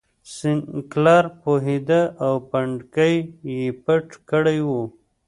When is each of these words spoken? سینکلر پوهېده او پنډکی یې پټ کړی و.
سینکلر 0.35 1.23
پوهېده 1.41 2.01
او 2.25 2.33
پنډکی 2.49 3.15
یې 3.53 3.63
پټ 3.83 4.07
کړی 4.29 4.59
و. 4.67 4.71